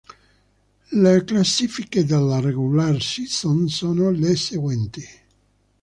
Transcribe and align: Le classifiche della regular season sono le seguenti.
Le 1.03 1.11
classifiche 1.23 2.03
della 2.03 2.39
regular 2.39 2.99
season 3.03 3.67
sono 3.69 4.09
le 4.09 4.35
seguenti. 4.35 5.07